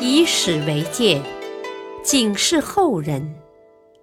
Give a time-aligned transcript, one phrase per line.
[0.00, 1.22] 以史为鉴，
[2.02, 3.34] 警示后人，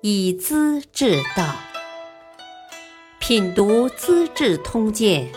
[0.02, 1.56] 以资治道。
[3.20, 5.28] 品读《资治通鉴》，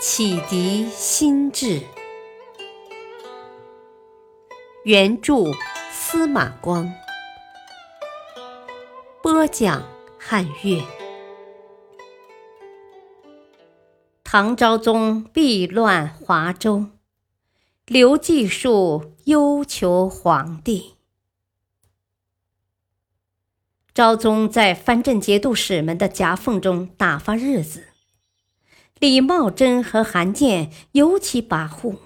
[0.00, 1.80] 启迪心智。
[4.84, 5.34] 原著
[5.92, 6.92] 司马光，
[9.22, 9.82] 播讲
[10.18, 10.82] 汉乐。
[14.24, 16.86] 唐昭宗避乱华州，
[17.92, 20.94] 刘季树忧求皇帝。
[23.92, 27.88] 昭宗在藩镇节度使们的夹缝中打发日子，
[28.98, 31.98] 李茂贞和韩建尤其跋扈，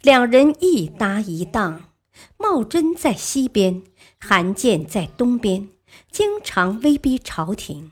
[0.00, 1.90] 两人一搭一档。
[2.38, 3.82] 茂贞在西边，
[4.18, 5.68] 韩建在东边，
[6.10, 7.90] 经常威逼朝廷。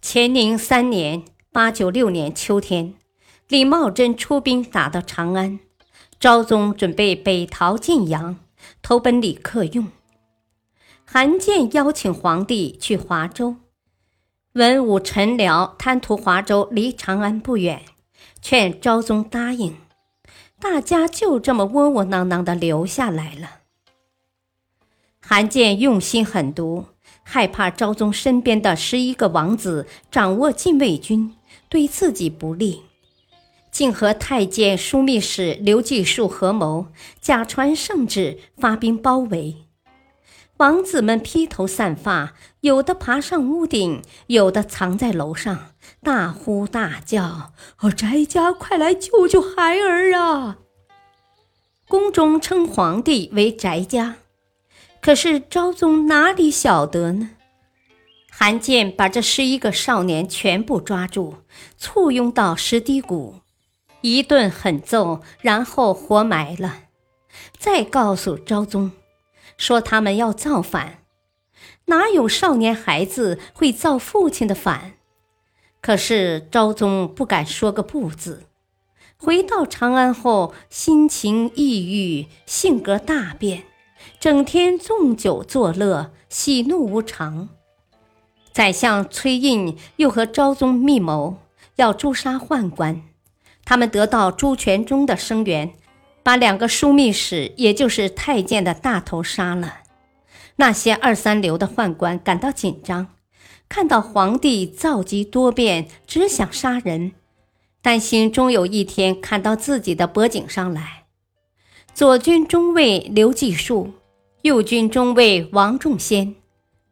[0.00, 1.24] 乾宁三年。
[1.50, 2.94] 八九六年秋天，
[3.48, 5.58] 李茂贞出兵打到长安，
[6.20, 8.40] 昭宗准备北逃晋阳，
[8.82, 9.86] 投奔李克用。
[11.04, 13.54] 韩建邀请皇帝去华州，
[14.54, 17.82] 文武臣僚贪图华州离长安不远，
[18.42, 19.76] 劝昭宗答应，
[20.60, 23.60] 大家就这么窝窝囊囊的留下来了。
[25.20, 26.86] 韩建用心狠毒，
[27.22, 31.34] 害怕昭宗身边的十一个王子掌握禁卫军。
[31.70, 32.82] 对自己不利，
[33.78, 36.88] 竟和太监枢密使刘季树合谋，
[37.20, 39.54] 假传圣旨，发兵包围。
[40.56, 50.58] 王子们披头散发，有的爬上屋顶，有的藏在楼上，大呼大叫：“哦，翟家，快来救救孩儿啊！”
[51.86, 54.16] 宫中称皇帝为翟家，
[55.00, 57.30] 可是昭宗哪里晓得呢？
[58.28, 61.36] 韩建把这十一个少年全部抓住，
[61.76, 63.36] 簇拥到石堤谷，
[64.00, 66.82] 一顿狠揍，然后活埋了。
[67.58, 68.92] 再告诉昭宗，
[69.56, 70.98] 说他们要造反。
[71.86, 74.92] 哪有少年孩子会造父亲的反？
[75.80, 78.44] 可是昭宗不敢说个不字。
[79.16, 83.64] 回到长安后，心情抑郁，性格大变，
[84.20, 87.48] 整天纵酒作乐，喜怒无常。
[88.52, 91.38] 宰相崔胤又和昭宗密谋，
[91.76, 93.02] 要诛杀宦官。
[93.68, 95.74] 他们得到朱全忠的声援，
[96.22, 99.80] 把两个枢密使，也就是太监的大头杀了。
[100.56, 103.08] 那些二三流的宦官感到紧张，
[103.68, 107.12] 看到皇帝造极多变，只想杀人，
[107.82, 111.04] 担心终有一天砍到自己的脖颈上来。
[111.92, 113.92] 左军中尉刘继树，
[114.40, 116.34] 右军中尉王仲先。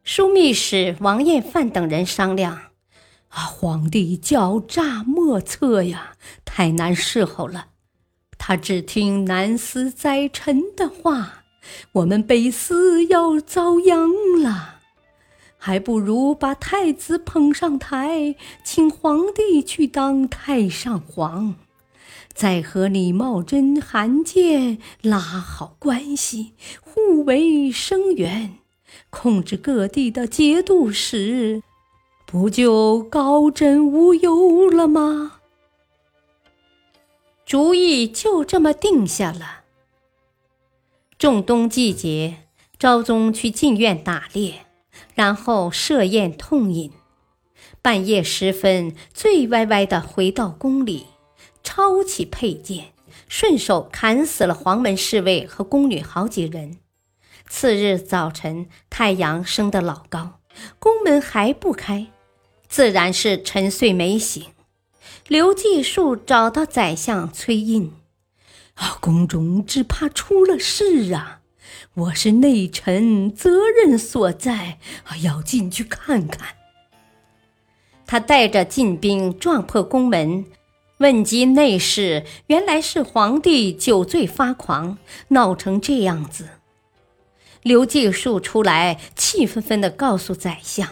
[0.04, 2.60] 枢密使王彦范等人商量：“，
[3.40, 6.14] 皇帝狡诈莫测呀，
[6.44, 7.68] 太难侍候了。
[8.38, 11.44] 他只听南司宰臣的话，
[11.92, 14.10] 我们北司要遭殃
[14.40, 14.74] 了。
[15.58, 21.56] 还不如把太子捧上台，请皇帝去当太上皇，
[22.32, 28.58] 再和李茂贞、韩建拉好关系，互为声援。”
[29.10, 31.62] 控制各地的节度使，
[32.26, 35.40] 不就高枕无忧了吗？
[37.46, 39.62] 主意就这么定下了。
[41.16, 42.48] 仲冬季节，
[42.78, 44.66] 昭宗去禁院打猎，
[45.14, 46.90] 然后设宴痛饮，
[47.80, 51.06] 半夜时分，醉歪歪的回到宫里，
[51.62, 52.86] 抄起佩剑，
[53.28, 56.78] 顺手砍死了黄门侍卫和宫女好几人。
[57.48, 60.40] 次日早晨，太阳升得老高，
[60.80, 62.08] 宫门还不开，
[62.68, 64.44] 自然是沉睡没醒。
[65.28, 67.90] 刘季树找到宰相崔胤，
[68.74, 71.40] 啊，宫中只怕出了事啊！
[71.94, 76.54] 我是内臣，责任所在，啊，要进去看看。
[78.06, 80.44] 他带着禁兵撞破宫门，
[80.98, 84.98] 问及内侍，原来是皇帝酒醉发狂，
[85.28, 86.50] 闹成这样子。
[87.62, 90.88] 刘季树出来，气愤愤地告诉宰相：“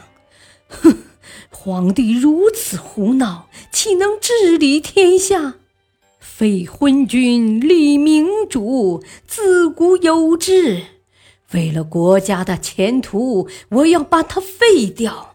[0.66, 1.04] 哼，
[1.50, 5.54] 皇帝如此胡闹，岂能治理天下？
[6.18, 10.82] 废昏君，立明主，自古有之。
[11.52, 15.34] 为了国家的前途，我要把他废掉。”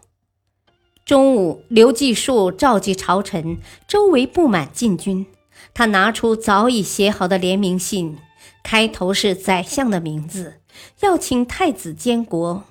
[1.06, 3.58] 中午，刘季树召集朝臣，
[3.88, 5.26] 周围布满禁军。
[5.74, 8.18] 他拿出早已写好的联名信，
[8.62, 10.60] 开头是宰相的名字。
[11.00, 12.64] 要请太子监国，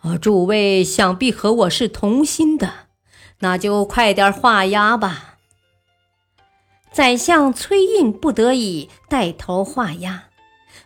[0.00, 2.72] 啊，诸位想必和我是同心的，
[3.40, 5.36] 那就快点画押吧。
[6.90, 10.24] 宰相崔胤不得已带头画押，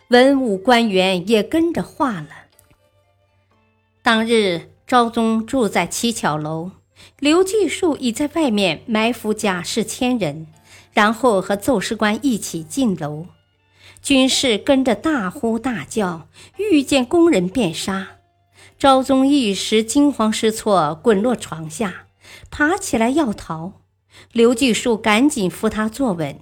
[0.09, 2.27] 文武官员也跟着画了。
[4.03, 6.71] 当日，昭宗住在七巧楼，
[7.19, 10.47] 刘继树已在外面埋伏甲士千人，
[10.93, 13.27] 然后和奏事官一起进楼。
[14.01, 16.27] 军士跟着大呼大叫，
[16.57, 18.09] 遇见工人便杀。
[18.77, 22.07] 昭宗一时惊慌失措，滚落床下，
[22.51, 23.81] 爬起来要逃。
[24.31, 26.39] 刘继树赶紧扶他坐稳。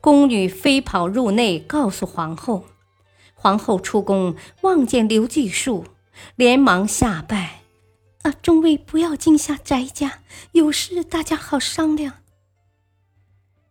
[0.00, 2.64] 宫女飞跑入内，告诉皇后。
[3.34, 5.84] 皇后出宫，望见刘继树，
[6.34, 7.62] 连忙下拜
[8.22, 10.22] ：“啊，众位不要惊吓翟家，
[10.52, 12.14] 有事大家好商量。”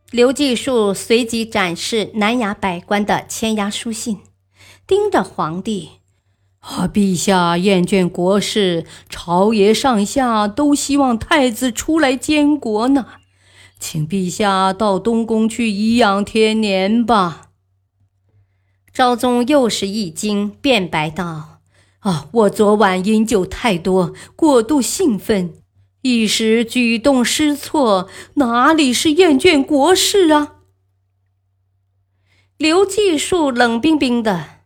[0.10, 4.22] 刘继树随即展示南衙百官的签押书信，
[4.88, 5.97] 盯着皇帝
[6.68, 13.06] ：“啊，陛下厌倦国事，朝野上下都希望太子出来监国呢，
[13.80, 17.52] 请陛下到东宫去颐养天年吧。”
[18.94, 21.62] 昭宗又是一惊，辩白道
[22.00, 25.54] ：“啊，我昨晚饮酒太多，过度兴奋。”
[26.04, 30.56] 一时举动失措，哪里是厌倦国事啊？
[32.58, 34.57] 刘继树冷冰冰的，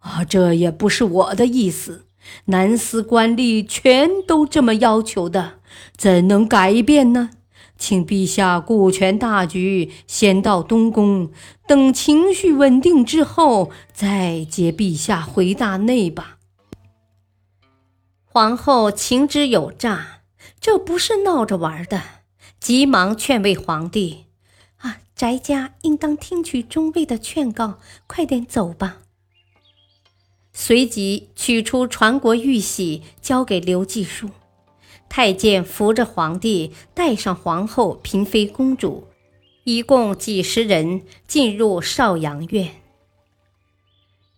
[0.00, 2.06] 啊，这也不是我的意思。
[2.46, 5.60] 南司官吏全都这么要求的，
[5.96, 7.30] 怎能改变呢？
[7.78, 11.30] 请陛下顾全大局，先到东宫，
[11.66, 16.36] 等情绪稳定之后，再接陛下回大内吧。
[18.24, 20.18] 皇后情之有诈。
[20.60, 22.02] 这不是闹着玩的，
[22.60, 24.26] 急忙劝慰皇帝
[24.78, 28.98] ：“啊，翟家应当听取中尉的劝告，快点走吧。”
[30.62, 34.28] 随即取出传国玉玺，交给刘继树。
[35.08, 39.08] 太监扶着皇帝，带上皇后、嫔妃、公主，
[39.64, 42.74] 一共几十人进入少阳院。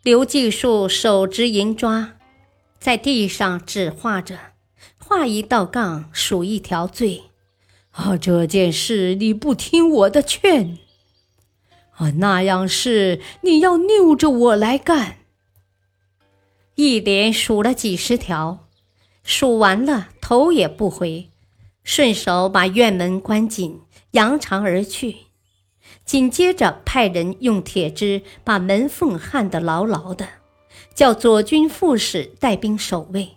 [0.04, 2.12] 刘继树手执银抓，
[2.78, 4.38] 在地上指画着。
[4.98, 7.22] 画一道杠，数一条罪。
[7.90, 10.78] 啊，这件事你不听我的劝，
[11.96, 15.16] 啊，那样事你要拗着我来干。
[16.84, 18.66] 一连数了几十条，
[19.22, 21.30] 数完了，头也不回，
[21.84, 25.14] 顺手把院门关紧，扬长而去。
[26.04, 30.28] 紧接着派人用铁枝把门缝焊得牢牢的，
[30.92, 33.36] 叫左军副使带兵守卫。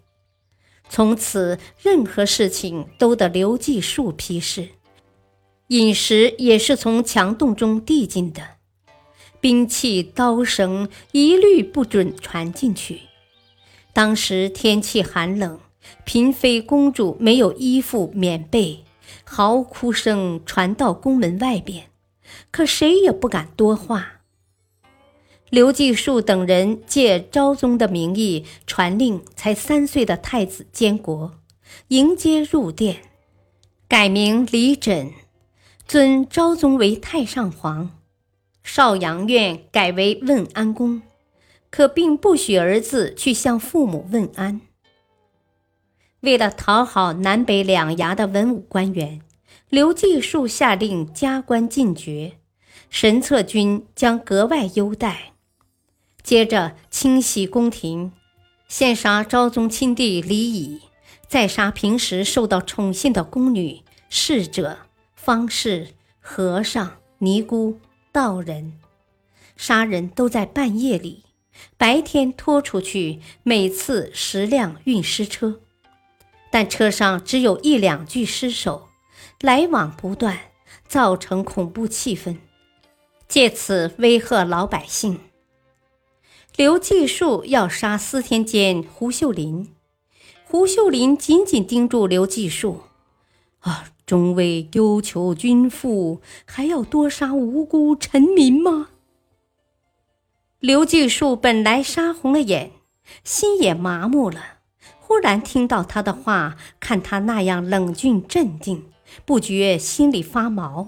[0.89, 4.69] 从此，任何事情都得刘继树批示，
[5.67, 8.41] 饮食也是从墙洞中递进的，
[9.39, 13.01] 兵器、刀绳一律不准传进去。
[13.95, 15.57] 当时天气寒冷，
[16.03, 18.83] 嫔妃、公主没有衣服、棉被，
[19.23, 21.85] 嚎哭声传到宫门外边，
[22.51, 24.19] 可谁也不敢多话。
[25.49, 31.31] 刘继树等人借昭宗的名义传令，才三岁的太子监国，
[31.87, 32.97] 迎接入殿，
[33.87, 35.13] 改名李枕，
[35.87, 37.91] 尊昭宗为太上皇，
[38.61, 41.01] 少阳院改为问安宫，
[41.75, 44.61] 可并不许儿子去向父母问安。
[46.21, 49.19] 为了讨好南北两衙的文武官员，
[49.67, 52.37] 刘继树下令加官进爵，
[52.89, 55.33] 神策军将格外优待。
[56.23, 58.13] 接着清洗宫廷，
[58.69, 60.79] 先杀昭宗亲弟李乙，
[61.27, 64.77] 再杀平时受到宠幸的宫女、侍者、
[65.13, 65.89] 方士、
[66.21, 67.77] 和尚、尼姑、
[68.13, 68.79] 道人。
[69.57, 71.23] 杀人都在半夜里，
[71.77, 75.59] 白天拖出去，每次十辆运尸车，
[76.51, 78.87] 但车上只有一两具尸首，
[79.41, 80.39] 来往不断，
[80.87, 82.37] 造成恐怖气氛，
[83.27, 85.19] 借此威吓老百姓。
[86.55, 89.73] 刘继树要杀司天监胡秀林，
[90.45, 92.83] 胡秀林紧紧盯住刘继树，
[93.59, 98.89] 啊，中尉忧求君父，还要多杀无辜臣民吗？
[100.65, 102.71] 刘继树本来杀红了眼，
[103.23, 104.41] 心也麻木了，
[104.99, 108.85] 忽然听到他的话，看他那样冷峻镇定，
[109.25, 110.87] 不觉心里发毛，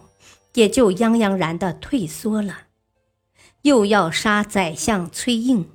[0.56, 2.62] 也就泱泱然的退缩了。
[3.62, 5.66] 又要杀宰相崔胤，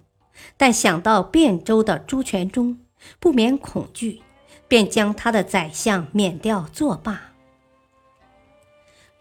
[0.56, 2.80] 但想到汴州的朱全忠，
[3.20, 4.20] 不免恐惧，
[4.66, 7.31] 便将他的宰相免掉作罢。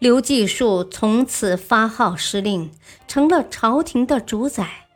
[0.02, 2.72] 刘继树从此发号施令，
[3.06, 4.88] 成了朝廷的主宰。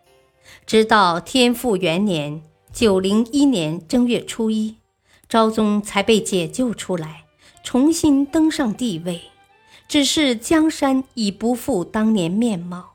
[0.66, 2.42] 直到天复元年
[2.75, 4.78] （九零一年）正月初一，
[5.28, 7.22] 昭宗才被解救出来，
[7.62, 9.20] 重新登上帝位。
[9.86, 12.94] 只是江山已不复当年面貌。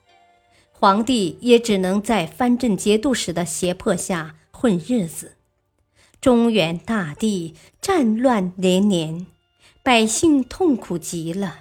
[0.74, 5.38] 皇帝也只能在藩镇节度使的胁迫下混日子。
[6.20, 9.26] 中原大地战乱连连，
[9.82, 11.60] 百姓痛苦极了。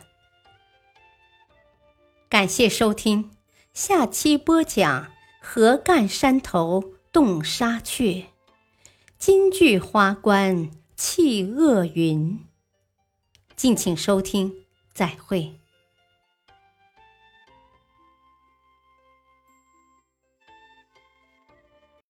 [2.30, 3.32] 感谢收听，
[3.74, 5.10] 下期播讲
[5.40, 8.26] 何干山头洞沙雀，
[9.18, 12.38] 金句花冠弃恶云。
[13.56, 15.59] 敬请收听，再会。